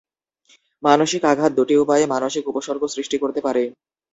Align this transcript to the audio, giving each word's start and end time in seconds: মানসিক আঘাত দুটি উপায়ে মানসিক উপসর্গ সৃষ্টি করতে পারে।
মানসিক 0.83 1.21
আঘাত 1.31 1.51
দুটি 1.57 1.75
উপায়ে 1.83 2.05
মানসিক 2.13 2.43
উপসর্গ 2.51 2.81
সৃষ্টি 2.95 3.17
করতে 3.17 3.39
পারে। 3.41 3.63